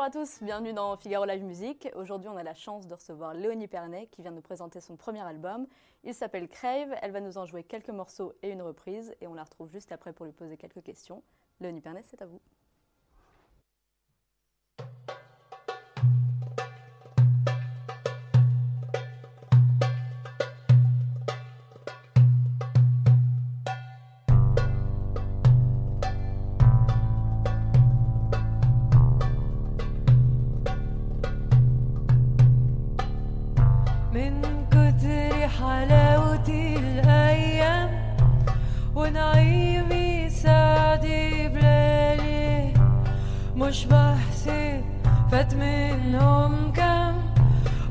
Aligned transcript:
Bonjour 0.00 0.22
à 0.22 0.24
tous, 0.24 0.42
bienvenue 0.42 0.72
dans 0.72 0.96
Figaro 0.96 1.26
Live 1.26 1.44
Music. 1.44 1.90
Aujourd'hui, 1.94 2.30
on 2.30 2.36
a 2.38 2.42
la 2.42 2.54
chance 2.54 2.86
de 2.86 2.94
recevoir 2.94 3.34
Léonie 3.34 3.68
Pernet 3.68 4.06
qui 4.06 4.22
vient 4.22 4.30
nous 4.30 4.40
présenter 4.40 4.80
son 4.80 4.96
premier 4.96 5.20
album. 5.20 5.66
Il 6.04 6.14
s'appelle 6.14 6.48
Crave, 6.48 6.94
elle 7.02 7.10
va 7.10 7.20
nous 7.20 7.36
en 7.36 7.44
jouer 7.44 7.64
quelques 7.64 7.90
morceaux 7.90 8.32
et 8.42 8.48
une 8.48 8.62
reprise 8.62 9.14
et 9.20 9.26
on 9.26 9.34
la 9.34 9.44
retrouve 9.44 9.68
juste 9.68 9.92
après 9.92 10.14
pour 10.14 10.24
lui 10.24 10.32
poser 10.32 10.56
quelques 10.56 10.82
questions. 10.82 11.22
Léonie 11.60 11.82
Pernet, 11.82 12.02
c'est 12.02 12.22
à 12.22 12.24
vous. 12.24 12.40
من 34.14 34.42
كتر 34.70 35.48
حلاوة 35.48 36.48
الأيام 36.48 37.90
ونعيمي 38.94 40.30
سعدي 40.30 41.48
بلالي 41.48 42.74
مش 43.56 43.84
بحسب 43.86 44.82
فات 45.30 45.54
منهم 45.54 46.72
كام 46.72 47.14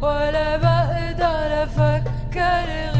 ولا 0.01 0.57
بقدر 0.57 1.63
أفكر 1.63 2.65
غير 2.95 2.98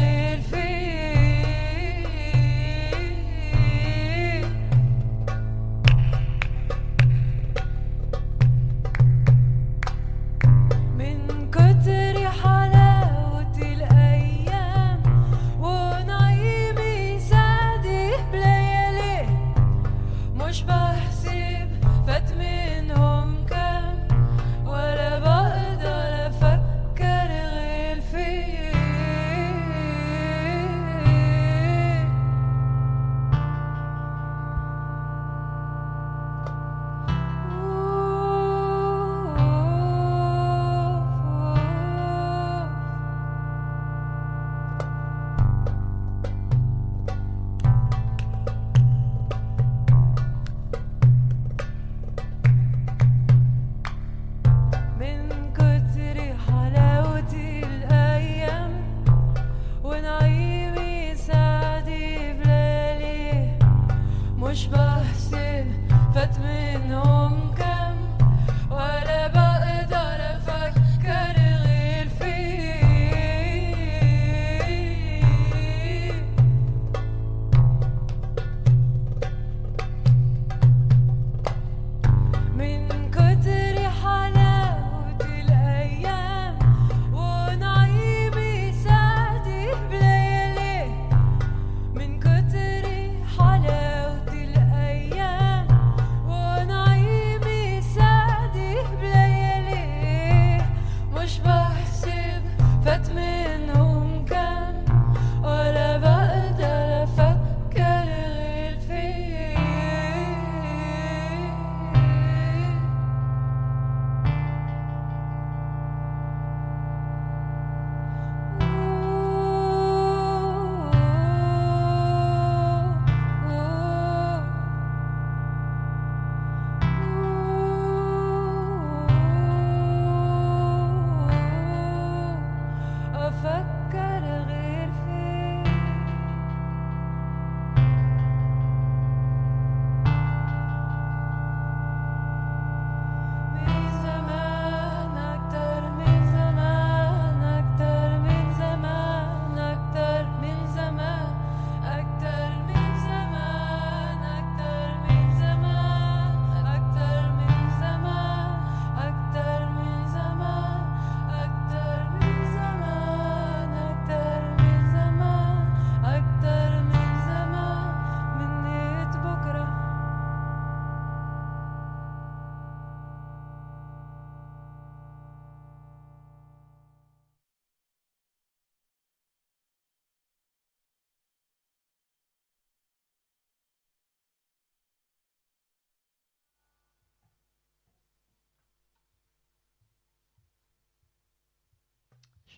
push 64.50 64.66
back. 64.66 64.89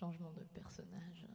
Changement 0.03 0.33
de 0.33 0.43
personnage. 0.59 1.25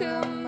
come 0.00 0.39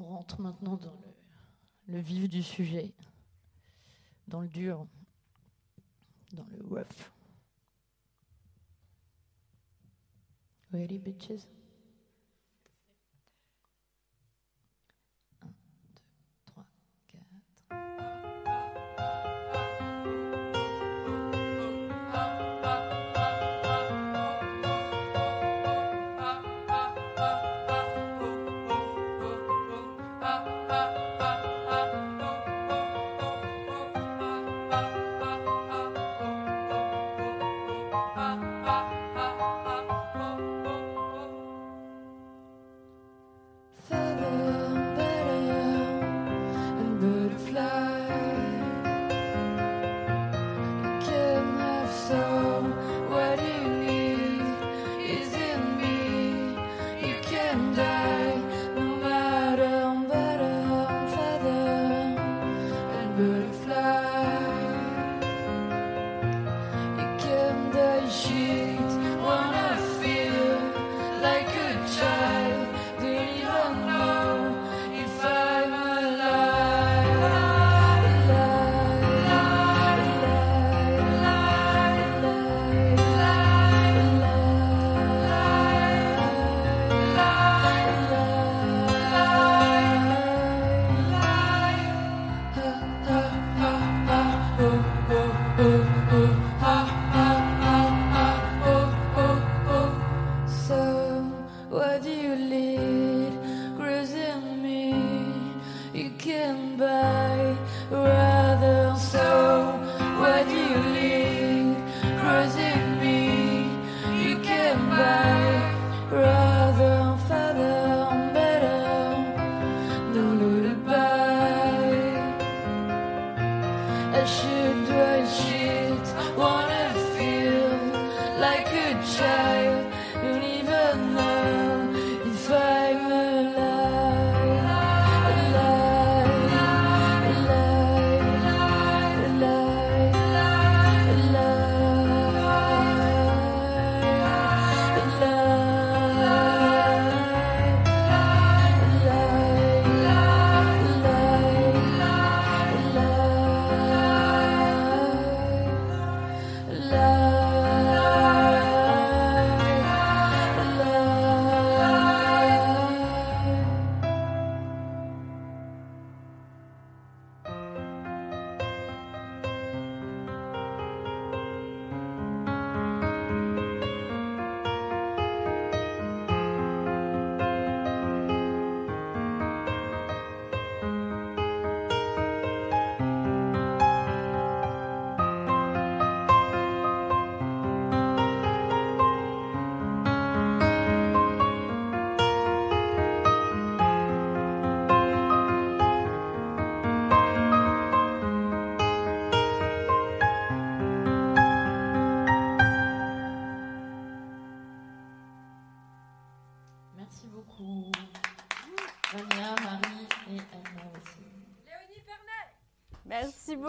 On 0.00 0.04
rentre 0.04 0.40
maintenant 0.40 0.76
dans 0.78 0.98
le, 1.86 1.98
vif 1.98 2.26
du 2.26 2.42
sujet, 2.42 2.94
dans 4.28 4.40
le 4.40 4.48
dur, 4.48 4.86
dans 6.32 6.46
le 6.46 6.64
rough. 6.66 7.10
Ready, 10.72 10.98
bitches? 10.98 11.46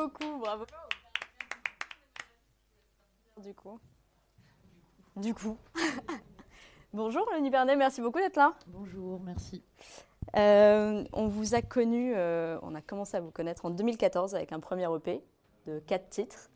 Beaucoup, 0.01 0.39
bravo. 0.39 0.65
Du 3.43 3.53
coup. 3.53 3.79
Du 5.15 5.33
coup. 5.33 5.57
Bonjour 6.93 7.25
Léonie 7.31 7.49
Bernet, 7.49 7.75
merci 7.75 8.01
beaucoup 8.01 8.19
d'être 8.19 8.35
là. 8.35 8.53
Bonjour, 8.67 9.19
merci. 9.21 9.63
Euh, 10.35 11.03
on 11.13 11.27
vous 11.27 11.55
a 11.55 11.61
connu, 11.61 12.13
euh, 12.15 12.57
on 12.63 12.75
a 12.75 12.81
commencé 12.81 13.15
à 13.17 13.21
vous 13.21 13.31
connaître 13.31 13.65
en 13.65 13.69
2014 13.69 14.35
avec 14.35 14.51
un 14.51 14.59
premier 14.59 14.87
EP 14.95 15.23
de 15.67 15.79
quatre 15.79 16.09
titres. 16.09 16.49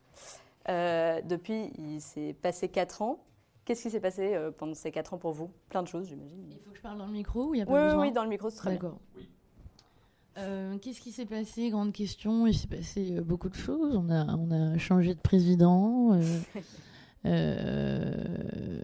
Euh, 0.70 1.22
depuis, 1.22 1.72
il 1.78 2.02
s'est 2.02 2.34
passé 2.34 2.70
quatre 2.70 3.02
ans. 3.02 3.24
Qu'est-ce 3.64 3.84
qui 3.84 3.90
s'est 3.92 4.00
passé 4.00 4.38
pendant 4.58 4.76
ces 4.76 4.92
quatre 4.92 5.14
ans 5.14 5.18
pour 5.18 5.32
vous? 5.32 5.52
Plein 5.70 5.82
de 5.82 5.88
choses, 5.88 6.08
j'imagine. 6.08 6.52
Il 6.52 6.60
faut 6.60 6.72
que 6.72 6.78
je 6.78 6.82
parle 6.82 6.98
dans 7.00 7.08
le 7.08 7.12
micro 7.14 7.46
ou 7.46 7.54
il 7.56 7.58
n'y 7.58 7.64
a 7.64 7.66
pas 7.66 7.72
Oui, 7.72 7.80
oui, 7.80 7.86
besoin? 7.86 8.02
oui, 8.02 8.12
dans 8.12 8.24
le 8.24 8.30
micro, 8.30 8.50
c'est 8.50 8.58
très 8.58 8.72
bien. 8.72 8.80
D'accord. 8.80 9.00
Euh, 10.38 10.78
Qu'est-ce 10.80 11.00
qui 11.02 11.12
s'est 11.12 11.26
passé? 11.26 11.70
Grande 11.70 11.94
question. 11.94 12.46
Il 12.48 12.54
s'est 12.54 12.68
passé 12.68 13.18
euh, 13.18 13.22
beaucoup 13.24 13.50
de 13.50 13.56
choses. 13.56 13.96
On 13.96 14.10
a, 14.10 14.36
on 14.36 14.52
a 14.52 14.78
changé 14.78 15.14
de 15.16 15.20
président. 15.20 16.20
euh, 17.26 18.82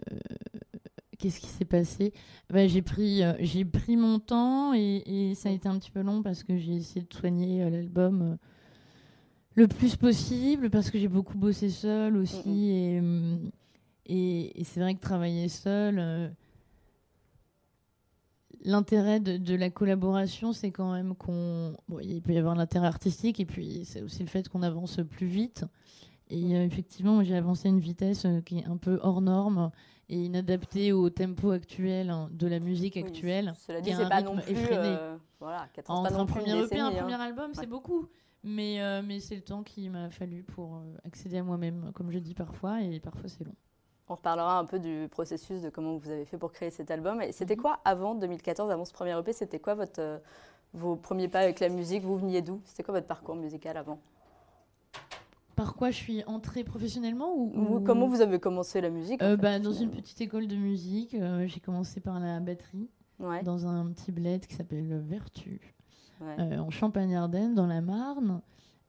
Qu'est-ce 1.18 1.38
qui 1.40 1.46
s'est 1.46 1.64
passé? 1.64 2.12
Bah, 2.50 2.66
J'ai 2.66 2.82
pris, 2.82 3.22
j'ai 3.40 3.64
pris 3.64 3.96
mon 3.96 4.18
temps 4.18 4.74
et, 4.74 5.02
et 5.06 5.34
ça 5.36 5.50
a 5.50 5.52
été 5.52 5.68
un 5.68 5.78
petit 5.78 5.90
peu 5.92 6.00
long 6.02 6.22
parce 6.22 6.42
que 6.42 6.56
j'ai 6.56 6.74
essayé 6.74 7.06
de 7.08 7.14
soigner 7.14 7.68
l'album 7.70 8.36
le 9.54 9.68
plus 9.68 9.94
possible 9.96 10.68
parce 10.70 10.90
que 10.90 10.98
j'ai 10.98 11.06
beaucoup 11.08 11.38
bossé 11.38 11.68
seule 11.68 12.16
aussi. 12.16 12.70
Et, 12.70 12.98
hum, 12.98 13.50
et, 14.06 14.60
et 14.60 14.64
c'est 14.64 14.80
vrai 14.80 14.94
que 14.94 15.00
travailler 15.00 15.48
seule. 15.48 16.32
L'intérêt 18.64 19.18
de, 19.20 19.36
de 19.36 19.54
la 19.56 19.70
collaboration, 19.70 20.52
c'est 20.52 20.70
quand 20.70 20.92
même 20.92 21.14
qu'on. 21.16 21.74
Bon, 21.88 21.98
il 22.00 22.22
peut 22.22 22.32
y 22.32 22.38
avoir 22.38 22.54
l'intérêt 22.54 22.86
artistique 22.86 23.40
et 23.40 23.44
puis 23.44 23.84
c'est 23.84 24.02
aussi 24.02 24.20
le 24.22 24.28
fait 24.28 24.48
qu'on 24.48 24.62
avance 24.62 25.00
plus 25.10 25.26
vite. 25.26 25.64
Et 26.30 26.56
euh, 26.56 26.64
effectivement, 26.64 27.22
j'ai 27.22 27.36
avancé 27.36 27.68
à 27.68 27.70
une 27.70 27.80
vitesse 27.80 28.24
euh, 28.24 28.40
qui 28.40 28.60
est 28.60 28.64
un 28.64 28.76
peu 28.76 28.98
hors 29.02 29.20
norme 29.20 29.70
et 30.08 30.16
inadaptée 30.16 30.92
au 30.92 31.10
tempo 31.10 31.50
actuel 31.50 32.10
hein, 32.10 32.28
de 32.32 32.46
la 32.46 32.60
musique 32.60 32.94
Oui, 32.96 33.02
actuelle. 33.02 33.52
Cela 33.66 33.80
dit, 33.80 33.92
c'est 33.94 34.08
pas 34.08 34.22
non 34.22 34.36
plus. 34.36 34.52
effréné. 34.52 34.80
euh, 34.80 35.16
voilà, 35.40 35.68
Entre 35.88 36.14
un 36.18 36.26
premier 36.26 36.56
EP 36.64 36.76
et 36.76 36.80
un 36.80 36.86
hein. 36.86 36.92
premier 36.92 37.20
album, 37.20 37.50
c'est 37.54 37.66
beaucoup. 37.66 38.06
Mais, 38.44 38.80
mais 39.04 39.20
c'est 39.20 39.36
le 39.36 39.42
temps 39.42 39.62
qu'il 39.62 39.90
m'a 39.90 40.10
fallu 40.10 40.42
pour 40.42 40.82
accéder 41.04 41.38
à 41.38 41.42
moi-même, 41.44 41.92
comme 41.94 42.10
je 42.10 42.18
dis 42.18 42.34
parfois, 42.34 42.82
et 42.82 42.98
parfois 42.98 43.28
c'est 43.28 43.44
long. 43.44 43.54
On 44.08 44.14
reparlera 44.14 44.58
un 44.58 44.64
peu 44.64 44.78
du 44.78 45.08
processus 45.10 45.62
de 45.62 45.70
comment 45.70 45.96
vous 45.96 46.10
avez 46.10 46.24
fait 46.24 46.36
pour 46.36 46.52
créer 46.52 46.70
cet 46.70 46.90
album. 46.90 47.22
Et 47.22 47.32
c'était 47.32 47.54
Mhm. 47.56 47.62
quoi 47.62 47.80
avant 47.84 48.14
2014, 48.14 48.70
avant 48.70 48.84
ce 48.84 48.92
premier 48.92 49.16
EP 49.18 49.32
C'était 49.32 49.58
quoi 49.60 49.74
votre, 49.74 50.00
euh, 50.00 50.18
vos 50.74 50.96
premiers 50.96 51.28
pas 51.28 51.40
avec 51.40 51.60
la 51.60 51.68
musique? 51.68 52.02
Vous 52.02 52.16
veniez 52.16 52.42
d'où? 52.42 52.60
C'était 52.64 52.82
quoi 52.82 52.94
votre 52.94 53.06
parcours 53.06 53.36
musical 53.36 53.76
avant? 53.76 53.98
Par 55.54 55.74
quoi 55.74 55.90
je 55.90 55.96
suis 55.96 56.24
entrée 56.24 56.64
professionnellement 56.64 57.34
ou, 57.36 57.80
Comment 57.84 58.06
vous 58.08 58.20
avez 58.22 58.40
commencé 58.40 58.80
la 58.80 58.90
musique 58.90 59.22
en 59.22 59.26
Euh, 59.26 59.30
fait, 59.36 59.42
bah, 59.42 59.58
Dans 59.58 59.72
une 59.72 59.90
petite 59.90 60.20
école 60.20 60.46
de 60.48 60.56
musique. 60.56 61.14
euh, 61.14 61.46
j'ai 61.46 61.60
commencé 61.60 62.00
par 62.00 62.18
la 62.18 62.40
batterie 62.40 62.88
Ouais, 63.20 63.42
dans 63.44 63.66
un 63.68 63.86
petit 63.92 64.10
bled 64.10 64.44
qui 64.46 64.54
s'appelle 64.56 64.98
Vertu, 65.06 65.74
ouais. 66.20 66.34
euh, 66.40 66.58
en 66.58 66.70
Champagne-Ardenne, 66.70 67.54
dans 67.54 67.66
la 67.66 67.80
Marne. 67.80 68.40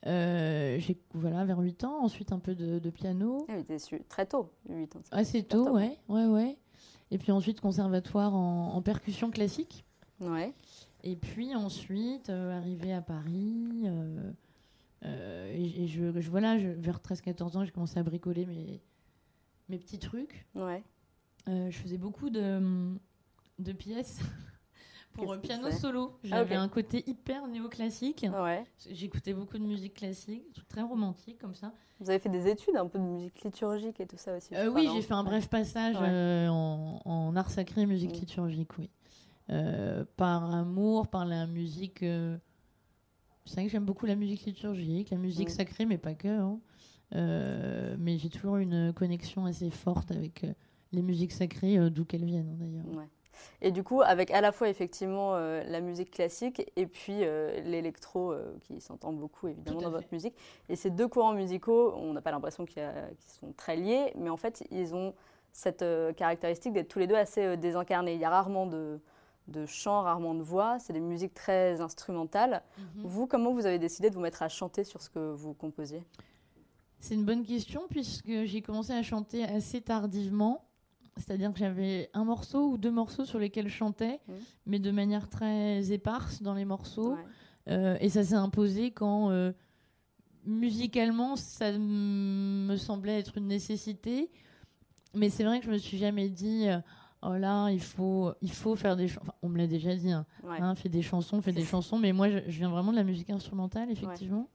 Euh, 0.06 0.78
j'ai 0.80 0.98
voilà 1.14 1.46
vers 1.46 1.60
8 1.60 1.84
ans, 1.86 2.04
ensuite 2.04 2.32
un 2.34 2.40
peu 2.40 2.56
de, 2.56 2.80
de 2.80 2.90
piano. 2.90 3.46
Ah, 3.50 3.54
très 4.10 4.26
tôt, 4.26 4.50
8 4.70 4.96
ans. 4.96 5.00
Assez 5.12 5.40
super 5.40 5.58
tôt, 5.60 5.66
tôt. 5.66 5.76
ouais, 5.76 5.98
ouais, 6.10 6.26
ouais. 6.26 6.58
Et 7.12 7.18
puis 7.18 7.32
ensuite 7.32 7.62
conservatoire 7.62 8.34
en, 8.36 8.74
en 8.74 8.82
percussion 8.82 9.32
classique. 9.32 9.86
Ouais. 10.20 10.54
Et 11.04 11.16
puis 11.16 11.56
ensuite, 11.56 12.30
euh, 12.30 12.58
arrivé 12.58 12.92
à 12.94 13.02
Paris, 13.02 13.84
euh, 13.86 14.32
euh, 15.06 15.54
et, 15.54 15.84
et 15.84 15.88
je, 15.88 16.20
je- 16.20 16.30
voilà, 16.30 16.58
je- 16.60 16.68
vers 16.70 17.00
13-14 17.00 17.58
ans, 17.58 17.64
j'ai 17.66 17.72
commencé 17.72 18.00
à 18.00 18.04
bricoler 18.04 18.46
mes, 18.46 18.82
mes 19.70 19.78
petits 19.78 20.00
trucs. 20.00 20.46
Ouais. 20.56 20.84
Je 21.48 21.72
faisais 21.78 21.98
beaucoup 21.98 22.30
de, 22.30 22.94
de 23.60 23.72
pièces 23.74 24.20
pour 25.14 25.38
piano 25.40 25.72
solo. 25.72 26.12
Ah, 26.16 26.28
J'avais 26.28 26.56
un 26.56 26.68
côté 26.68 27.04
hyper 27.08 27.48
néoclassique. 27.48 28.26
ouais. 28.44 28.64
J'écoutais 28.90 29.34
beaucoup 29.34 29.58
de 29.58 29.64
musique 29.64 29.94
classique, 29.96 30.44
très 30.68 30.82
romantique 30.82 31.40
comme 31.40 31.56
ça. 31.56 31.72
Vous 32.00 32.10
avez 32.10 32.20
fait 32.20 32.30
des 32.30 32.48
études 32.48 32.76
un 32.76 32.88
peu 32.88 33.00
de 33.00 33.04
musique 33.04 33.42
liturgique 33.44 34.00
et 34.00 34.06
tout 34.08 34.18
ça 34.18 34.36
aussi 34.36 34.54
Euh, 34.56 34.70
oui, 34.72 34.90
j'ai 34.94 35.02
fait 35.02 35.14
un 35.14 35.24
bref 35.24 35.48
passage 35.48 35.96
Ouais. 35.96 36.10
euh, 36.10 36.48
en, 36.50 37.00
en 37.06 37.36
art 37.36 37.50
sacré 37.50 37.82
et 37.82 37.86
musique 37.86 38.12
Mm. 38.12 38.20
liturgique, 38.20 38.78
oui. 38.78 38.90
Euh, 39.50 40.04
par 40.18 40.54
amour, 40.54 41.08
par 41.08 41.26
la 41.26 41.48
musique. 41.48 42.00
C'est 42.00 43.56
vrai 43.56 43.66
que 43.66 43.70
j'aime 43.72 43.86
beaucoup 43.86 44.06
la 44.06 44.16
musique 44.16 44.46
liturgique, 44.46 45.10
la 45.12 45.18
musique 45.18 45.50
Mm. 45.50 45.54
sacrée, 45.54 45.86
mais 45.86 45.98
pas 45.98 46.14
que. 46.16 46.28
hein. 46.28 46.60
Mais 48.00 48.18
j'ai 48.18 48.30
toujours 48.30 48.58
une 48.58 48.92
connexion 48.94 49.46
assez 49.46 49.70
forte 49.70 50.12
avec 50.12 50.46
les 50.92 51.02
musiques 51.02 51.32
sacrées, 51.32 51.90
d'où 51.90 52.06
qu'elles 52.06 52.26
viennent 52.26 52.58
d'ailleurs. 52.58 52.88
Ouais. 52.88 53.08
Et 53.62 53.72
du 53.72 53.84
coup, 53.84 54.02
avec 54.02 54.32
à 54.32 54.42
la 54.42 54.52
fois 54.52 54.70
effectivement 54.70 55.36
euh, 55.36 55.64
la 55.64 55.82
musique 55.82 56.12
classique 56.12 56.72
et 56.76 56.86
puis 56.86 57.24
euh, 57.24 57.60
l'électro 57.62 58.32
euh, 58.32 58.56
qui 58.62 58.80
s'entend 58.82 59.14
beaucoup 59.14 59.48
évidemment 59.48 59.82
dans 59.82 59.92
fait. 59.92 59.98
votre 59.98 60.08
musique. 60.12 60.36
Et 60.70 60.76
ces 60.76 60.90
deux 60.90 61.08
courants 61.08 61.34
musicaux, 61.34 61.94
on 61.96 62.14
n'a 62.14 62.22
pas 62.22 62.32
l'impression 62.32 62.66
qu'ils 62.66 62.84
sont 63.40 63.54
très 63.54 63.76
liés, 63.76 64.14
mais 64.16 64.30
en 64.30 64.38
fait, 64.38 64.64
ils 64.72 64.96
ont 64.96 65.14
cette 65.52 65.86
caractéristique 66.18 66.74
d'être 66.74 66.88
tous 66.88 67.00
les 67.00 67.08
deux 67.08 67.16
assez 67.16 67.58
désincarnés. 67.58 68.16
Il 68.16 68.20
y 68.20 68.26
a 68.26 68.30
rarement 68.30 68.66
de, 68.66 69.00
de 69.48 69.66
chant, 69.66 70.02
rarement 70.02 70.34
de 70.34 70.42
voix, 70.42 70.80
c'est 70.80 70.94
des 70.94 71.00
musiques 71.00 71.34
très 71.34 71.82
instrumentales. 71.82 72.64
Mhm. 72.78 73.04
Vous, 73.06 73.28
comment 73.28 73.54
vous 73.54 73.66
avez 73.66 73.80
décidé 73.80 74.10
de 74.10 74.16
vous 74.16 74.22
mettre 74.22 74.42
à 74.42 74.50
chanter 74.50 74.84
sur 74.84 75.02
ce 75.02 75.10
que 75.10 75.32
vous 75.34 75.54
composiez? 75.54 76.04
C'est 77.00 77.16
une 77.16 77.26
bonne 77.26 77.44
question 77.44 77.84
puisque 77.90 78.46
j'ai 78.46 78.62
commencé 78.62 78.94
à 78.94 79.04
chanter 79.04 79.44
assez 79.44 79.82
tardivement. 79.82 80.64
C'est-à-dire 81.18 81.54
que 81.54 81.60
j'avais 81.60 82.10
un 82.14 82.24
morceau 82.24 82.72
ou 82.72 82.78
deux 82.78 82.92
morceaux 82.92 83.26
sur 83.26 83.38
lesquels 83.40 83.68
je 83.68 83.74
chantais, 83.76 84.20
mais 84.66 84.80
de 84.80 84.90
manière 84.92 85.30
très 85.30 85.92
éparse 85.92 86.42
dans 86.42 86.54
les 86.56 86.66
morceaux. 86.66 87.14
Ouais. 87.14 87.26
Euh, 87.70 87.98
et 88.02 88.10
ça 88.10 88.24
s'est 88.24 88.34
imposé 88.36 88.92
quand, 88.92 89.30
euh, 89.30 89.52
musicalement, 90.46 91.36
ça 91.36 91.72
me 91.78 92.76
semblait 92.78 93.20
être 93.20 93.38
une 93.38 93.48
nécessité. 93.48 94.30
Mais 95.14 95.30
c'est 95.30 95.44
vrai 95.44 95.60
que 95.60 95.66
je 95.68 95.72
me 95.72 95.78
suis 95.78 95.98
jamais 95.98 96.28
dit, 96.30 96.68
euh, 96.68 96.80
oh 97.22 97.36
là, 97.36 97.70
il 97.70 97.80
faut, 97.80 98.34
il 98.42 98.52
faut 98.52 98.76
faire 98.76 98.96
des 98.98 99.08
chansons. 99.08 99.32
on 99.44 99.50
me 99.50 99.58
l'a 99.60 99.68
déjà 99.68 99.96
dit, 99.96 100.12
hein, 100.12 100.26
Ouais. 100.44 100.58
hein, 100.60 100.74
fais 100.76 100.90
des 100.90 101.04
chansons, 101.04 101.42
fais 101.42 101.54
des 101.54 101.64
chansons. 101.64 102.00
Mais 102.00 102.12
moi, 102.12 102.30
je, 102.30 102.40
je 102.48 102.58
viens 102.58 102.70
vraiment 102.72 102.92
de 102.92 102.98
la 102.98 103.04
musique 103.04 103.30
instrumentale, 103.30 103.92
effectivement. 103.92 104.50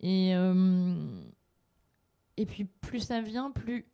Et, 0.00 0.30
et 2.36 2.46
puis, 2.46 2.64
plus 2.64 3.00
ça 3.00 3.20
vient, 3.20 3.50
plus. 3.50 3.84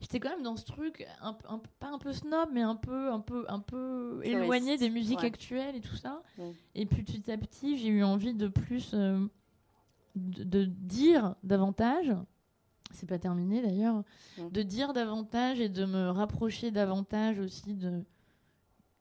J'étais 0.00 0.18
quand 0.18 0.30
même 0.30 0.42
dans 0.42 0.56
ce 0.56 0.64
truc, 0.64 1.06
un, 1.20 1.36
un 1.46 1.60
pas 1.78 1.88
un 1.88 1.98
peu 1.98 2.12
snob, 2.12 2.48
mais 2.52 2.62
un 2.62 2.74
peu, 2.74 3.12
un 3.12 3.20
peu, 3.20 3.44
un 3.48 3.60
peu 3.60 4.20
éloigné 4.24 4.78
des 4.78 4.88
musiques 4.88 5.20
ouais. 5.20 5.26
actuelles 5.26 5.76
et 5.76 5.80
tout 5.80 5.96
ça. 5.96 6.22
Et 6.74 6.86
puis 6.86 7.02
petit 7.02 7.30
à 7.30 7.36
petit, 7.36 7.76
j'ai 7.76 7.88
eu 7.88 8.02
envie 8.02 8.32
de 8.32 8.48
plus 8.48 8.92
euh, 8.94 9.26
de, 10.16 10.44
de 10.44 10.64
dire 10.64 11.34
davantage. 11.42 12.14
C'est 12.92 13.06
pas 13.06 13.18
terminé 13.18 13.60
d'ailleurs. 13.60 14.02
De 14.50 14.62
dire 14.62 14.94
davantage 14.94 15.60
et 15.60 15.68
de 15.68 15.84
me 15.84 16.08
rapprocher 16.08 16.70
davantage 16.70 17.38
aussi 17.38 17.74
de 17.74 18.02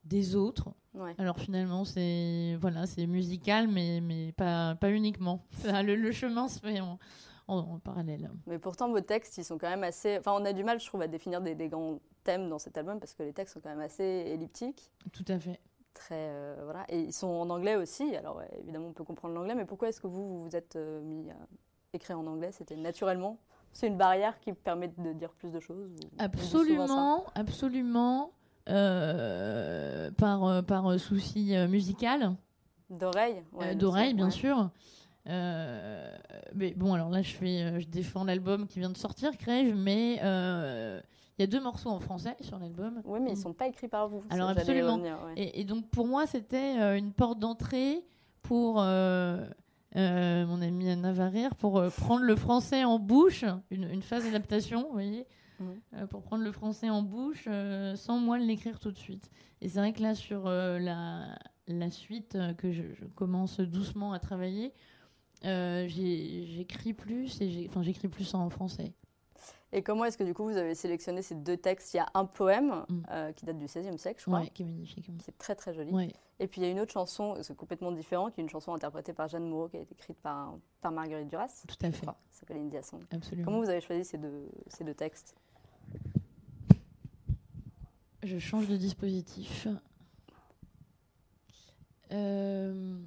des 0.03 0.35
autres. 0.35 0.73
Ouais. 0.93 1.13
Alors 1.17 1.39
finalement, 1.39 1.85
c'est 1.85 2.57
voilà, 2.59 2.85
c'est 2.87 3.07
musical, 3.07 3.67
mais 3.67 4.01
mais 4.01 4.31
pas 4.33 4.75
pas 4.75 4.91
uniquement. 4.91 5.45
Ça, 5.51 5.81
le, 5.81 5.95
le 5.95 6.11
chemin 6.11 6.47
se 6.47 6.59
fait 6.59 6.81
en, 6.81 6.99
en- 7.49 7.73
en 7.75 7.79
parallèle. 7.79 8.29
Mais 8.47 8.59
pourtant, 8.59 8.89
vos 8.89 9.01
textes, 9.01 9.37
ils 9.37 9.43
sont 9.43 9.57
quand 9.57 9.69
même 9.69 9.83
assez. 9.83 10.17
Enfin, 10.19 10.33
on 10.33 10.45
a 10.45 10.53
du 10.53 10.63
mal, 10.63 10.79
je 10.79 10.85
trouve, 10.85 11.01
à 11.01 11.07
définir 11.07 11.41
des, 11.41 11.55
des 11.55 11.67
grands 11.69 11.99
thèmes 12.23 12.49
dans 12.49 12.59
cet 12.59 12.77
album 12.77 12.99
parce 12.99 13.13
que 13.13 13.23
les 13.23 13.33
textes 13.33 13.53
sont 13.55 13.59
quand 13.59 13.69
même 13.69 13.79
assez 13.81 14.03
elliptiques. 14.03 14.91
Tout 15.11 15.25
à 15.27 15.39
fait. 15.39 15.59
Très, 15.93 16.15
euh, 16.29 16.61
voilà. 16.63 16.85
Et 16.89 16.99
ils 16.99 17.13
sont 17.13 17.27
en 17.27 17.49
anglais 17.49 17.75
aussi. 17.75 18.15
Alors, 18.15 18.37
ouais, 18.37 18.49
évidemment, 18.59 18.87
on 18.87 18.93
peut 18.93 19.03
comprendre 19.03 19.33
l'anglais, 19.33 19.55
mais 19.55 19.65
pourquoi 19.65 19.89
est-ce 19.89 19.99
que 19.99 20.07
vous 20.07 20.27
vous 20.27 20.43
vous 20.45 20.55
êtes 20.55 20.75
euh, 20.75 21.01
mis 21.01 21.29
à 21.31 21.35
écrire 21.93 22.19
en 22.19 22.27
anglais? 22.27 22.51
C'était 22.51 22.77
naturellement 22.77 23.37
C'est 23.73 23.87
une 23.87 23.97
barrière 23.97 24.39
qui 24.39 24.53
permet 24.53 24.87
de 24.97 25.13
dire 25.13 25.31
plus 25.33 25.49
de 25.51 25.59
choses 25.59 25.89
Absolument, 26.19 27.25
absolument. 27.35 28.31
euh, 28.69 30.11
par, 30.11 30.63
par 30.63 30.99
souci 30.99 31.53
musical, 31.67 32.35
D'oreille 32.89 33.43
ouais, 33.53 33.75
d'oreille 33.75 34.13
bien 34.15 34.25
ouais. 34.25 34.31
sûr. 34.31 34.69
Euh, 35.27 36.11
mais 36.55 36.73
bon, 36.73 36.93
alors 36.93 37.09
là, 37.09 37.21
je, 37.21 37.33
fais, 37.33 37.61
euh, 37.61 37.79
je 37.79 37.87
défends 37.87 38.23
l'album 38.23 38.67
qui 38.67 38.79
vient 38.79 38.89
de 38.89 38.97
sortir, 38.97 39.37
Crève, 39.37 39.75
mais 39.75 40.19
euh, 40.23 40.99
il 41.37 41.41
y 41.41 41.43
a 41.43 41.47
deux 41.47 41.61
morceaux 41.61 41.89
en 41.89 41.99
français 41.99 42.35
sur 42.41 42.57
l'album. 42.57 43.01
Oui, 43.05 43.19
mais 43.21 43.31
ils 43.31 43.35
ne 43.35 43.41
sont 43.41 43.53
pas 43.53 43.67
écrits 43.67 43.87
par 43.87 44.07
vous. 44.07 44.23
Alors, 44.29 44.49
absolument. 44.49 44.93
revenir, 44.95 45.17
ouais. 45.25 45.33
Et, 45.35 45.61
et 45.61 45.63
donc, 45.65 45.87
pour 45.89 46.07
moi, 46.07 46.25
c'était 46.25 46.97
une 46.97 47.11
porte 47.11 47.39
d'entrée 47.39 48.03
pour 48.41 48.81
euh, 48.81 49.45
mon 49.93 50.61
ami 50.61 50.89
Anna 50.89 51.11
Varir, 51.11 51.55
pour 51.55 51.83
prendre 51.97 52.23
le 52.23 52.35
français 52.35 52.83
en 52.83 52.97
bouche, 52.97 53.43
une, 53.69 53.83
une 53.89 54.01
phase 54.01 54.23
d'adaptation, 54.23 54.83
vous 54.83 54.93
voyez, 54.93 55.27
pour 56.09 56.21
prendre 56.23 56.43
le 56.43 56.51
français 56.51 56.89
en 56.89 57.03
bouche 57.03 57.47
sans 57.95 58.17
moi 58.17 58.39
l'écrire 58.39 58.79
tout 58.79 58.91
de 58.91 58.97
suite. 58.97 59.29
Et 59.61 59.67
c'est 59.67 59.79
vrai 59.79 59.91
que 59.91 60.01
là, 60.01 60.15
sur 60.15 60.45
la, 60.45 61.37
la 61.67 61.89
suite 61.91 62.37
que 62.57 62.71
je, 62.71 62.83
je 62.93 63.05
commence 63.05 63.59
doucement 63.59 64.13
à 64.13 64.19
travailler, 64.19 64.73
j'écris 65.41 66.93
plus 66.93 67.41
et 67.41 67.65
enfin 67.69 67.81
j'écris 67.83 68.07
plus 68.07 68.33
en 68.33 68.49
français. 68.49 68.93
Et 69.71 69.83
comment 69.83 70.03
est-ce 70.05 70.17
que 70.17 70.23
du 70.23 70.33
coup 70.33 70.45
vous 70.45 70.57
avez 70.57 70.73
sélectionné 70.73 71.21
ces 71.21 71.35
deux 71.35 71.55
textes? 71.57 71.93
Il 71.93 71.97
y 71.97 71.99
a 71.99 72.07
un 72.15 72.25
poème 72.25 72.85
Mm. 72.89 73.01
euh, 73.11 73.31
qui 73.33 73.45
date 73.45 73.57
du 73.59 73.65
XVIe 73.65 73.97
siècle, 73.99 74.19
je 74.19 74.25
crois, 74.25 74.39
Ouais, 74.39 74.49
qui 74.49 74.63
est 74.63 74.65
magnifique. 74.65 75.05
qui 75.05 75.29
est 75.29 75.37
très 75.37 75.53
très 75.55 75.73
joli. 75.75 75.91
Ouais. 75.93 76.11
Et 76.39 76.47
puis 76.47 76.61
il 76.61 76.63
y 76.63 76.67
a 76.67 76.71
une 76.71 76.79
autre 76.79 76.91
chanson, 76.93 77.35
c'est 77.43 77.55
complètement 77.55 77.91
différent, 77.91 78.31
qui 78.31 78.41
est 78.41 78.43
une 78.43 78.49
chanson 78.49 78.73
interprétée 78.73 79.13
par 79.13 79.27
Jeanne 79.27 79.47
Moreau, 79.47 79.67
qui 79.69 79.77
a 79.77 79.81
été 79.81 79.93
écrite 79.93 80.17
par, 80.21 80.55
par 80.81 80.91
Marguerite 80.91 81.27
Duras. 81.27 81.63
Tout 81.67 81.85
à 81.85 81.91
fait. 81.91 82.05
Ça 82.05 82.15
s'appelle 82.31 82.57
India 82.57 82.81
Song. 82.81 83.01
absolument. 83.11 83.45
Comment 83.45 83.59
vous 83.61 83.69
avez 83.69 83.81
choisi 83.81 84.03
ces 84.03 84.17
deux, 84.17 84.49
ces 84.67 84.83
deux 84.83 84.93
textes? 84.95 85.35
Je 88.23 88.39
change 88.39 88.67
de 88.67 88.75
dispositif. 88.75 89.67
Euh, 92.11 92.97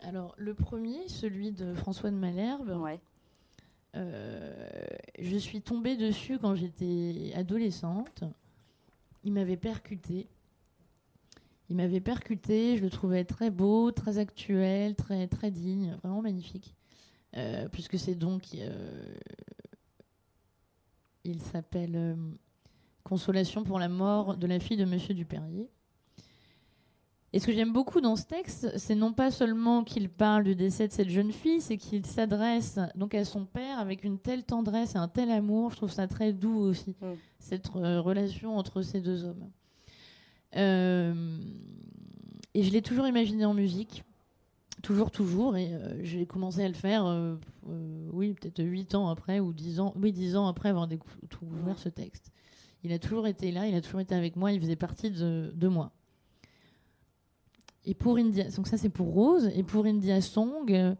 alors, 0.00 0.34
le 0.36 0.54
premier, 0.54 1.08
celui 1.08 1.52
de 1.52 1.74
François 1.74 2.10
de 2.10 2.16
Malherbe, 2.16 2.76
Ouais. 2.80 3.00
euh, 3.94 4.66
je 5.18 5.36
suis 5.36 5.60
tombée 5.62 5.96
dessus 5.96 6.38
quand 6.38 6.54
j'étais 6.54 7.32
adolescente. 7.34 8.24
Il 9.24 9.32
m'avait 9.32 9.56
percuté. 9.56 10.28
Il 11.68 11.76
m'avait 11.76 12.00
percuté, 12.00 12.76
je 12.76 12.82
le 12.82 12.90
trouvais 12.90 13.24
très 13.24 13.50
beau, 13.50 13.90
très 13.90 14.18
actuel, 14.18 14.94
très, 14.94 15.26
très 15.26 15.50
digne, 15.50 15.96
vraiment 16.02 16.22
magnifique. 16.22 16.74
Euh, 17.36 17.68
puisque 17.68 17.98
c'est 17.98 18.14
donc. 18.14 18.54
euh, 18.54 19.14
il 21.24 21.42
s'appelle 21.42 22.16
Consolation 23.02 23.64
pour 23.64 23.78
la 23.80 23.88
mort 23.88 24.36
de 24.36 24.46
la 24.46 24.60
fille 24.60 24.76
de 24.76 24.84
Monsieur 24.84 25.12
Duperrier. 25.14 25.68
Et 27.32 27.38
ce 27.40 27.46
que 27.46 27.52
j'aime 27.52 27.72
beaucoup 27.72 28.00
dans 28.00 28.16
ce 28.16 28.24
texte, 28.24 28.72
c'est 28.78 28.94
non 28.94 29.12
pas 29.12 29.30
seulement 29.30 29.84
qu'il 29.84 30.08
parle 30.08 30.44
du 30.44 30.54
décès 30.54 30.88
de 30.88 30.92
cette 30.92 31.10
jeune 31.10 31.32
fille, 31.32 31.60
c'est 31.60 31.76
qu'il 31.76 32.06
s'adresse 32.06 32.78
donc 32.94 33.14
à 33.14 33.24
son 33.24 33.44
père 33.44 33.78
avec 33.78 34.04
une 34.04 34.18
telle 34.18 34.44
tendresse 34.44 34.94
et 34.94 34.98
un 34.98 35.08
tel 35.08 35.30
amour. 35.30 35.70
Je 35.72 35.76
trouve 35.76 35.90
ça 35.90 36.06
très 36.06 36.32
doux 36.32 36.56
aussi, 36.58 36.94
Mm. 37.02 37.06
cette 37.38 37.68
euh, 37.76 38.00
relation 38.00 38.56
entre 38.56 38.80
ces 38.82 39.00
deux 39.00 39.24
hommes. 39.24 39.50
Euh, 40.56 41.38
et 42.54 42.62
je 42.62 42.70
l'ai 42.72 42.80
toujours 42.80 43.06
imaginé 43.06 43.44
en 43.44 43.52
musique, 43.54 44.04
toujours, 44.82 45.10
toujours. 45.10 45.56
Et 45.56 45.74
euh, 45.74 46.02
j'ai 46.02 46.24
commencé 46.26 46.62
à 46.64 46.68
le 46.68 46.74
faire, 46.74 47.04
euh, 47.04 47.34
euh, 47.68 48.08
oui, 48.12 48.32
peut-être 48.34 48.62
8 48.62 48.94
ans 48.94 49.08
après 49.08 49.40
ou 49.40 49.52
10 49.52 49.80
ans, 49.80 49.92
oui, 49.96 50.12
10 50.12 50.36
ans 50.36 50.46
après 50.46 50.70
avoir 50.70 50.86
décou- 50.88 51.20
découvert 51.22 51.78
ce 51.78 51.88
texte. 51.88 52.30
il 52.82 52.92
a 52.92 52.98
toujours 52.98 53.26
été 53.26 53.50
là, 53.52 53.66
il 53.66 53.74
a 53.74 53.80
toujours 53.82 54.00
été 54.00 54.14
avec 54.14 54.36
moi, 54.36 54.52
il 54.52 54.60
faisait 54.60 54.76
partie 54.76 55.10
de, 55.10 55.52
de 55.54 55.68
moi. 55.68 55.92
Et 57.86 57.94
pour 57.94 58.16
India, 58.16 58.50
donc 58.50 58.66
ça 58.66 58.76
c'est 58.76 58.88
pour 58.88 59.14
Rose, 59.14 59.48
et 59.54 59.62
pour 59.62 59.86
India 59.86 60.20
Song, 60.20 60.72
euh, 60.72 60.94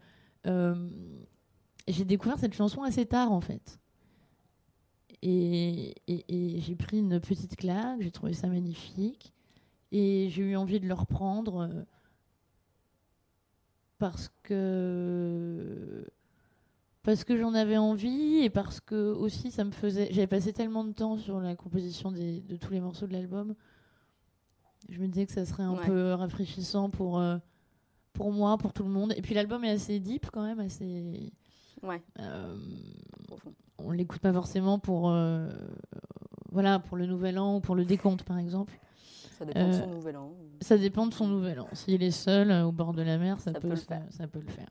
euh, 0.47 0.89
j'ai 1.89 2.05
découvert 2.05 2.39
cette 2.39 2.55
chanson 2.55 2.85
assez 2.85 3.05
tard 3.05 3.33
en 3.33 3.41
fait. 3.41 3.81
Et, 5.21 5.95
j'ai 6.07 6.77
pris 6.77 6.99
une 6.99 7.19
petite 7.19 7.57
claque, 7.57 8.01
j'ai 8.01 8.13
trouvé 8.13 8.33
ça 8.35 8.47
magnifique, 8.47 9.33
et 9.91 10.29
j'ai 10.31 10.43
eu 10.43 10.57
envie 10.57 10.79
de 10.79 10.87
le 10.87 10.95
reprendre 10.95 11.63
euh, 11.63 11.83
parce 13.99 14.31
que 14.45 16.07
parce 17.03 17.25
que 17.25 17.37
j'en 17.37 17.55
avais 17.55 17.79
envie 17.79 18.39
et 18.43 18.51
parce 18.51 18.79
que 18.81 19.13
aussi 19.13 19.51
ça 19.51 19.65
me 19.65 19.73
faisait 19.73 20.09
j'avais 20.13 20.27
passé 20.29 20.53
tellement 20.53 20.85
de 20.85 20.93
temps 20.93 21.17
sur 21.17 21.41
la 21.41 21.57
composition 21.57 22.13
de 22.13 22.57
tous 22.57 22.73
les 22.73 22.81
morceaux 22.81 23.07
de 23.07 23.13
l'album 23.13 23.57
je 24.89 24.99
me 25.01 25.07
disais 25.09 25.27
que 25.27 25.33
ça 25.33 25.45
serait 25.45 25.63
un 25.65 25.75
Ouais. 25.75 25.87
peu 25.87 26.13
rafraîchissant 26.15 26.91
pour 26.91 27.19
euh, 27.19 27.37
pour 28.13 28.33
moi 28.33 28.57
pour 28.59 28.73
tout 28.73 28.83
le 28.85 28.89
monde 28.91 29.13
et 29.17 29.23
puis 29.23 29.35
l'album 29.35 29.65
est 29.65 29.71
assez 29.71 29.99
deep 30.01 30.31
quand 30.33 30.43
même 30.43 30.61
assez 30.61 31.33
Ouais. 31.83 32.03
euh, 32.21 32.57
on 33.79 33.91
l'écoute 33.91 34.21
pas 34.21 34.33
forcément 34.33 34.79
pour 34.79 35.11
euh, 35.11 35.49
voilà 36.53 36.79
pour 36.79 36.97
le 36.97 37.07
nouvel 37.07 37.39
an 37.39 37.57
ou 37.57 37.61
pour 37.61 37.75
le 37.75 37.85
décompte 37.85 38.23
par 38.23 38.39
exemple 38.39 38.79
Ça 39.39 39.45
dépend 39.45 39.69
de 39.69 39.73
son 39.73 39.83
Euh, 39.83 39.87
nouvel 39.95 40.17
an. 40.17 40.33
ça 40.63 40.79
dépend 40.79 41.07
de 41.07 41.13
son 41.15 41.29
nouvel 41.29 41.61
an. 41.61 41.69
S'il 41.73 42.03
est 42.03 42.11
seul 42.11 42.51
au 42.65 42.73
bord 42.73 42.95
de 42.95 43.03
la 43.03 43.19
mer, 43.19 43.39
ça, 43.41 43.53
Ça 43.53 43.61
peut, 43.61 43.69
peut 43.69 43.75
le 43.75 43.81
faire. 43.81 44.03
ça 44.11 44.27
peut 44.27 44.41
le 44.41 44.49
faire. 44.49 44.69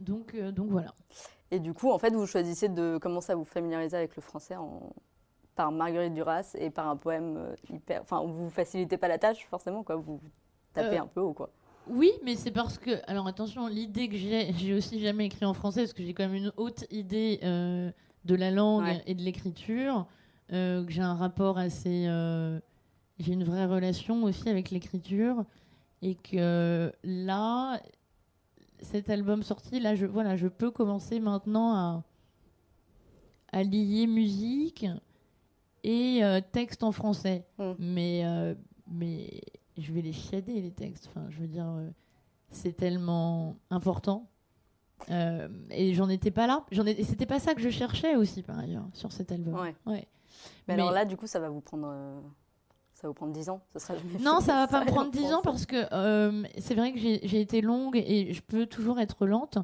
Donc, 0.00 0.36
donc 0.36 0.70
voilà. 0.70 0.94
Et 1.52 1.58
du 1.60 1.72
coup, 1.74 1.90
en 1.90 1.98
fait, 1.98 2.10
vous 2.12 2.26
choisissez 2.26 2.68
de 2.68 2.98
commencer 2.98 3.32
à 3.32 3.36
vous 3.36 3.44
familiariser 3.44 3.96
avec 3.96 4.14
le 4.16 4.22
français 4.22 4.56
en... 4.56 4.92
par 5.60 5.72
Marguerite 5.72 6.14
Duras 6.14 6.56
et 6.58 6.70
par 6.70 6.88
un 6.88 6.96
poème 6.96 7.36
euh, 7.36 7.54
hyper. 7.70 8.00
Enfin, 8.00 8.22
vous 8.24 8.44
vous 8.44 8.48
facilitez 8.50 8.96
pas 8.96 9.08
la 9.08 9.18
tâche, 9.18 9.44
forcément, 9.50 9.82
quoi. 9.82 9.96
Vous 9.96 10.18
tapez 10.72 10.96
Euh, 10.98 11.02
un 11.02 11.06
peu 11.06 11.20
haut, 11.20 11.34
quoi. 11.34 11.50
Oui, 11.86 12.10
mais 12.24 12.34
c'est 12.34 12.50
parce 12.50 12.78
que. 12.78 12.92
Alors 13.06 13.26
attention, 13.26 13.66
l'idée 13.66 14.08
que 14.08 14.16
j'ai, 14.16 14.52
j'ai 14.56 14.72
aussi 14.72 15.00
jamais 15.00 15.26
écrit 15.26 15.44
en 15.44 15.52
français 15.52 15.82
parce 15.82 15.92
que 15.92 16.02
j'ai 16.02 16.14
quand 16.14 16.22
même 16.22 16.34
une 16.34 16.52
haute 16.56 16.86
idée 16.90 17.40
euh, 17.42 17.90
de 18.24 18.34
la 18.34 18.50
langue 18.50 18.84
Ouais. 18.84 19.02
et 19.06 19.14
de 19.14 19.20
l'écriture, 19.20 20.06
euh, 20.50 20.82
que 20.82 20.90
j'ai 20.92 21.02
un 21.02 21.14
rapport 21.14 21.58
assez. 21.58 22.04
j'ai 23.18 23.32
une 23.34 23.44
vraie 23.44 23.66
relation 23.66 24.22
aussi 24.24 24.48
avec 24.48 24.70
l'écriture 24.70 25.44
et 26.00 26.14
que 26.14 26.90
là, 27.04 27.78
cet 28.80 29.10
album 29.10 29.42
sorti, 29.42 29.78
là, 29.78 29.94
je, 29.94 30.06
voilà, 30.06 30.36
je 30.36 30.48
peux 30.48 30.70
commencer 30.70 31.20
maintenant 31.20 31.74
à, 31.74 32.02
à 33.52 33.62
lier 33.62 34.06
musique 34.06 34.86
et 35.84 36.22
euh, 36.24 36.40
texte 36.52 36.82
en 36.82 36.92
français. 36.92 37.44
Mm. 37.58 37.72
Mais, 37.78 38.22
euh, 38.24 38.54
mais 38.90 39.40
je 39.78 39.92
vais 39.92 40.02
les 40.02 40.12
chiader, 40.12 40.60
les 40.60 40.70
textes. 40.72 41.08
Enfin, 41.08 41.26
je 41.30 41.38
veux 41.40 41.46
dire, 41.48 41.66
euh, 41.68 41.88
c'est 42.50 42.72
tellement 42.76 43.56
important. 43.70 44.28
Euh, 45.10 45.48
et 45.70 45.94
j'en 45.94 46.08
étais 46.08 46.30
pas 46.30 46.46
là. 46.46 46.64
J'en 46.72 46.84
ai- 46.84 47.02
c'était 47.04 47.24
pas 47.26 47.38
ça 47.40 47.54
que 47.54 47.60
je 47.62 47.70
cherchais 47.70 48.16
aussi, 48.16 48.42
par 48.42 48.58
ailleurs, 48.58 48.84
sur 48.92 49.12
cet 49.12 49.32
album. 49.32 49.54
Ouais. 49.54 49.74
Ouais. 49.86 50.06
Mais, 50.68 50.74
alors 50.74 50.88
mais- 50.90 50.94
là, 50.94 51.04
du 51.04 51.16
coup, 51.16 51.26
ça 51.26 51.40
va 51.40 51.48
vous 51.48 51.60
prendre. 51.62 51.90
Ça 53.00 53.06
va 53.06 53.08
vous 53.08 53.14
prendre 53.14 53.32
10 53.32 53.48
ans. 53.48 53.62
Ça 53.72 53.78
sera 53.78 53.94
jamais 53.98 54.18
Non, 54.22 54.40
fait. 54.40 54.46
ça 54.46 54.54
va 54.54 54.66
pas 54.68 54.80
me 54.84 54.86
prendre 54.90 55.10
vous 55.10 55.18
10 55.18 55.32
ans 55.32 55.40
parce 55.42 55.64
que 55.64 55.76
euh, 55.92 56.42
c'est 56.58 56.74
vrai 56.74 56.92
que 56.92 56.98
j'ai 56.98 57.40
été 57.40 57.62
longue 57.62 57.96
et 57.96 58.32
je 58.34 58.42
peux 58.42 58.66
toujours 58.66 59.00
être 59.00 59.26
lente. 59.26 59.56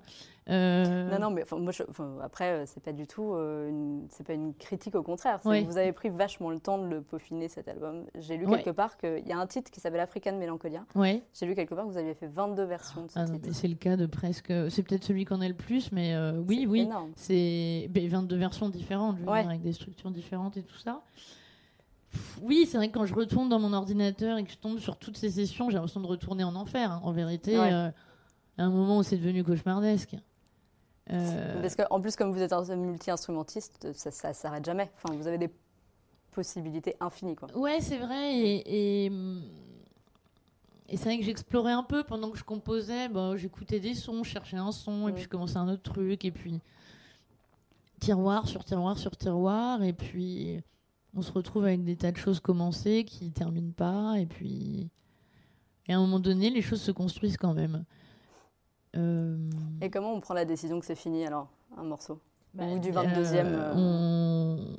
Euh, 0.48 1.10
Non, 1.10 1.18
non, 1.28 1.30
mais 1.30 1.44
moi, 1.58 1.72
je- 1.72 1.82
après, 2.22 2.52
euh, 2.52 2.64
c'est 2.66 2.80
pas 2.82 2.92
du 2.92 3.06
tout, 3.08 3.34
euh, 3.34 3.68
une... 3.68 4.06
c'est 4.10 4.24
pas 4.24 4.32
une 4.32 4.54
critique, 4.54 4.94
au 4.94 5.02
contraire. 5.02 5.40
Vous 5.44 5.50
avez 5.76 5.92
pris 5.92 6.08
vachement 6.08 6.50
le 6.50 6.60
temps 6.60 6.78
de 6.78 6.86
le 6.86 7.02
peaufiner 7.02 7.48
cet 7.48 7.68
album. 7.68 8.04
J'ai 8.18 8.36
lu 8.38 8.46
quelque 8.46 8.70
part 8.70 8.96
qu'il 8.96 9.26
y 9.26 9.32
a 9.32 9.38
un 9.38 9.46
titre 9.46 9.70
qui 9.70 9.80
s'appelle 9.80 10.00
African 10.00 10.36
Melancholia. 10.38 10.84
Ouais. 10.94 11.22
J'ai 11.38 11.46
lu 11.46 11.54
quelque 11.54 11.74
part 11.74 11.84
que 11.84 11.90
vous 11.90 11.98
aviez 11.98 12.14
fait 12.14 12.28
22 12.28 12.62
versions 12.64 13.02
de 13.04 13.10
ce 13.10 13.18
Ah 13.18 13.26
titre. 13.26 13.48
c'est 13.52 13.68
le 13.68 13.74
cas 13.74 13.96
de 13.96 14.06
presque. 14.06 14.52
C'est 14.70 14.82
peut-être 14.82 15.04
celui 15.04 15.24
qu'on 15.26 15.40
a 15.42 15.48
le 15.48 15.54
plus, 15.54 15.90
mais 15.92 16.14
euh, 16.14 16.40
oui, 16.48 16.64
oui. 16.68 16.88
C'est 17.16 17.88
ben, 17.90 18.08
22 18.08 18.36
versions 18.36 18.68
différentes, 18.70 19.16
je 19.18 19.24
veux 19.24 19.28
Ouais. 19.30 19.40
dire, 19.42 19.50
avec 19.50 19.62
des 19.62 19.72
structures 19.72 20.10
différentes 20.10 20.56
et 20.56 20.62
tout 20.62 20.78
ça. 20.78 21.02
Oui, 22.42 22.66
c'est 22.70 22.76
vrai 22.76 22.88
que 22.88 22.94
quand 22.94 23.06
je 23.06 23.14
retourne 23.14 23.48
dans 23.48 23.58
mon 23.58 23.72
ordinateur 23.72 24.38
et 24.38 24.44
que 24.44 24.50
je 24.50 24.56
tombe 24.58 24.78
sur 24.78 24.96
toutes 24.96 25.16
ces 25.16 25.30
sessions, 25.30 25.68
j'ai 25.70 25.74
l'impression 25.76 26.00
de 26.00 26.06
retourner 26.06 26.44
en 26.44 26.54
enfer. 26.54 26.90
hein. 26.90 27.00
En 27.02 27.12
vérité, 27.12 27.58
Ouais. 27.58 27.72
euh, 27.72 27.90
à 28.58 28.62
un 28.64 28.70
moment 28.70 28.98
où 28.98 29.02
c'est 29.02 29.16
devenu 29.16 29.42
cauchemardesque. 29.44 30.16
Euh, 31.12 31.60
Parce 31.60 31.76
qu'en 31.76 32.00
plus, 32.00 32.16
comme 32.16 32.32
vous 32.32 32.40
êtes 32.42 32.52
un 32.52 32.76
multi-instrumentiste, 32.76 33.92
ça, 33.92 34.10
ça 34.10 34.32
s'arrête 34.32 34.64
jamais. 34.64 34.90
Enfin, 34.96 35.14
vous 35.16 35.26
avez 35.28 35.38
des 35.38 35.50
possibilités 36.32 36.96
infinies, 37.00 37.36
quoi. 37.36 37.48
Ouais, 37.56 37.80
c'est 37.80 37.98
vrai. 37.98 38.34
Et, 38.38 39.04
et, 39.06 39.12
et 40.88 40.96
c'est 40.96 41.04
vrai 41.04 41.18
que 41.18 41.24
j'explorais 41.24 41.72
un 41.72 41.82
peu 41.84 42.02
pendant 42.04 42.30
que 42.30 42.38
je 42.38 42.44
composais. 42.44 43.08
Bah, 43.08 43.36
J'écoutais 43.36 43.78
des 43.80 43.94
sons, 43.94 44.24
je 44.24 44.30
cherchais 44.30 44.56
un 44.56 44.72
son, 44.72 45.08
et 45.08 45.12
Mm. 45.12 45.14
puis 45.14 45.24
je 45.24 45.28
commençais 45.28 45.56
un 45.58 45.68
autre 45.68 45.82
truc. 45.82 46.24
Et 46.24 46.30
puis, 46.32 46.60
tiroir 48.00 48.46
sur 48.48 48.64
tiroir 48.64 48.98
sur 48.98 49.16
tiroir. 49.16 49.82
Et 49.82 49.92
puis, 49.92 50.60
on 51.16 51.22
se 51.22 51.32
retrouve 51.32 51.64
avec 51.64 51.82
des 51.82 51.96
tas 51.96 52.12
de 52.12 52.16
choses 52.16 52.40
commencées 52.40 53.04
qui 53.04 53.30
terminent 53.32 53.72
pas. 53.74 54.14
Et 54.18 54.26
puis, 54.26 54.90
et 55.88 55.92
à 55.92 55.96
un 55.96 56.00
moment 56.00 56.20
donné, 56.20 56.50
les 56.50 56.62
choses 56.62 56.80
se 56.82 56.90
construisent 56.92 57.36
quand 57.38 57.54
même. 57.54 57.84
Euh, 58.96 59.36
Et 59.80 59.90
comment 59.90 60.12
on 60.12 60.20
prend 60.20 60.34
la 60.34 60.44
décision 60.44 60.78
que 60.80 60.86
c'est 60.86 60.94
fini, 60.94 61.26
alors, 61.26 61.48
un 61.76 61.82
morceau? 61.84 62.20
Bah, 62.54 62.64
Ou 62.64 62.78
du 62.78 62.90
22e, 62.90 63.34
euh, 63.44 63.74
euh, 63.74 64.74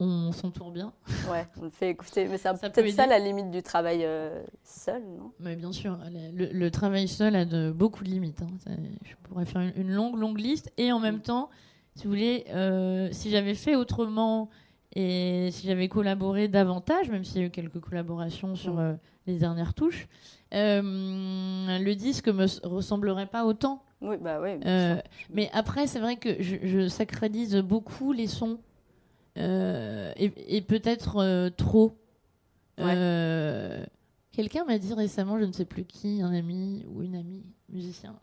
on, 0.00 0.06
on 0.06 0.32
s'entoure 0.32 0.70
bien. 0.70 0.92
Ouais, 1.30 1.46
on 1.58 1.64
le 1.64 1.70
fait 1.70 1.90
écouter. 1.90 2.26
Mais 2.28 2.36
c'est 2.38 2.50
peut-être 2.60 2.90
ça 2.90 3.06
la 3.06 3.18
limite 3.18 3.50
du 3.50 3.62
travail 3.62 4.04
euh, 4.04 4.42
seul, 4.62 5.02
non? 5.02 5.32
Mais 5.40 5.56
bien 5.56 5.72
sûr, 5.72 5.98
le, 6.10 6.52
le 6.52 6.70
travail 6.70 7.08
seul 7.08 7.36
a 7.36 7.44
de 7.44 7.70
beaucoup 7.72 8.04
de 8.04 8.10
limites. 8.10 8.42
hein. 8.42 8.48
Ça, 8.64 8.70
Je 9.02 9.14
pourrais 9.22 9.46
faire 9.46 9.62
une, 9.62 9.72
une 9.76 9.90
longue, 9.90 10.16
longue 10.18 10.38
liste. 10.38 10.70
Et 10.76 10.92
en 10.92 11.00
même 11.00 11.20
temps, 11.20 11.48
si 11.94 12.04
vous 12.04 12.10
voulez, 12.10 12.44
si 13.12 13.30
j'avais 13.30 13.54
fait 13.54 13.76
autrement 13.76 14.50
et 14.94 15.48
si 15.52 15.66
j'avais 15.66 15.88
collaboré 15.88 16.48
davantage, 16.48 17.10
même 17.10 17.24
s'il 17.24 17.40
y 17.40 17.44
a 17.44 17.46
eu 17.46 17.50
quelques 17.50 17.80
collaborations 17.80 18.54
sur 18.56 18.74
Mm. 18.74 18.78
euh, 18.78 18.94
les 19.26 19.38
dernières 19.38 19.74
touches, 19.74 20.06
euh, 20.52 20.80
le 20.82 21.94
disque 21.94 22.28
me 22.28 22.46
ressemblerait 22.66 23.26
pas 23.26 23.44
autant. 23.44 23.82
Oui, 24.00 24.16
bah 24.20 24.38
oui. 24.40 24.50
Euh. 24.66 25.00
Mais 25.32 25.50
après, 25.52 25.86
c'est 25.86 25.98
vrai 26.00 26.16
que 26.16 26.40
je, 26.42 26.56
je 26.62 26.88
sacralise 26.88 27.56
beaucoup 27.56 28.12
les 28.12 28.26
sons 28.26 28.58
euh, 29.38 30.12
et, 30.16 30.56
et 30.56 30.60
peut-être 30.60 31.48
trop. 31.56 31.96
Ouais. 32.78 33.86
Quelqu'un 34.32 34.64
m'a 34.64 34.78
dit 34.78 34.92
récemment, 34.94 35.38
je 35.38 35.44
ne 35.44 35.52
sais 35.52 35.64
plus 35.64 35.84
qui, 35.84 36.20
un 36.20 36.34
ami 36.34 36.84
ou 36.88 37.02
une 37.02 37.14
amie 37.14 37.44
musicien, 37.68 38.14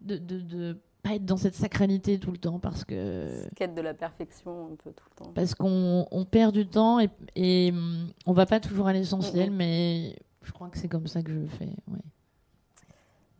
de, 0.00 0.16
de, 0.16 0.38
de 0.40 0.76
pas 1.02 1.14
être 1.14 1.24
dans 1.24 1.36
cette 1.36 1.54
sacralité 1.54 2.18
tout 2.18 2.30
le 2.30 2.38
temps 2.38 2.58
parce 2.58 2.84
que 2.84 3.48
Quête 3.56 3.74
de 3.74 3.80
la 3.80 3.92
perfection 3.94 4.66
un 4.72 4.76
peu 4.76 4.92
tout 4.92 5.04
le 5.10 5.24
temps. 5.24 5.32
parce 5.34 5.54
qu'on 5.54 6.06
on 6.10 6.24
perd 6.24 6.52
du 6.54 6.66
temps 6.66 7.00
et, 7.00 7.10
et 7.34 7.70
hum, 7.72 8.08
on 8.26 8.32
va 8.32 8.46
pas 8.46 8.60
toujours 8.60 8.86
à 8.86 8.92
l'essentiel, 8.92 9.50
mais 9.50 10.16
je 10.44 10.52
crois 10.52 10.68
que 10.68 10.78
c'est 10.78 10.88
comme 10.88 11.06
ça 11.08 11.22
que 11.22 11.32
je 11.32 11.46
fais. 11.46 11.66
Ouais. 11.88 11.98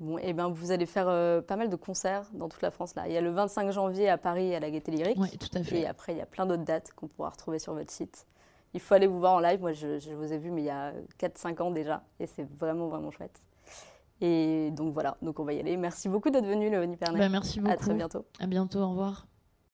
Bon, 0.01 0.18
et 0.18 0.33
ben 0.33 0.48
vous 0.48 0.72
allez 0.72 0.87
faire 0.87 1.09
euh, 1.09 1.40
pas 1.40 1.55
mal 1.55 1.68
de 1.68 1.77
concerts 1.77 2.29
dans 2.35 2.48
toute 2.48 2.62
la 2.62 2.72
France 2.72 2.96
là. 2.96 3.07
Il 3.07 3.12
y 3.12 3.16
a 3.16 3.20
le 3.20 3.31
25 3.31 3.70
janvier 3.70 4.09
à 4.09 4.18
Paris 4.18 4.53
à 4.55 4.59
la 4.59 4.68
Gaîté 4.68 4.90
Lyrique. 4.90 5.18
Ouais, 5.18 5.29
tout 5.29 5.57
à 5.57 5.62
fait. 5.62 5.81
Et 5.83 5.87
après, 5.87 6.12
il 6.12 6.18
y 6.18 6.22
a 6.22 6.27
plein 6.27 6.44
d'autres 6.46 6.64
dates 6.64 6.92
qu'on 6.94 7.07
pourra 7.07 7.31
retrouver 7.31 7.61
sur 7.61 7.75
votre 7.75 7.92
site. 7.92 8.27
Il 8.75 8.81
faut 8.81 8.94
aller 8.94 9.07
vous 9.07 9.20
voir 9.20 9.35
en 9.35 9.38
live. 9.40 9.61
Moi, 9.61 9.72
je, 9.72 10.01
je 10.01 10.11
vous 10.12 10.33
ai 10.33 10.38
vu, 10.38 10.51
mais 10.51 10.62
il 10.62 10.64
y 10.64 10.70
a 10.70 10.92
4-5 11.20 11.62
ans 11.62 11.70
déjà. 11.70 12.03
Et 12.18 12.27
c'est 12.27 12.48
vraiment, 12.59 12.88
vraiment 12.88 13.12
chouette. 13.12 13.40
Et 14.24 14.70
donc 14.70 14.94
voilà, 14.94 15.16
donc 15.20 15.40
on 15.40 15.44
va 15.44 15.52
y 15.52 15.58
aller. 15.58 15.76
Merci 15.76 16.08
beaucoup 16.08 16.30
d'être 16.30 16.46
venu, 16.46 16.70
Léonie 16.70 16.96
Pernet. 16.96 17.18
Bah, 17.18 17.28
merci 17.28 17.58
beaucoup. 17.58 17.72
à 17.72 17.76
très 17.76 17.92
bientôt. 17.92 18.24
À 18.38 18.46
bientôt. 18.46 18.78
Au 18.78 18.90
revoir. 18.90 19.26